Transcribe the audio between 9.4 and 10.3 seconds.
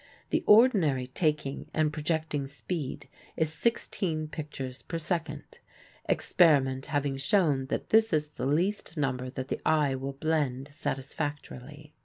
the eye will